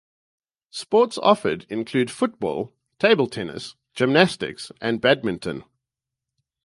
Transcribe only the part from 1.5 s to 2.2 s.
include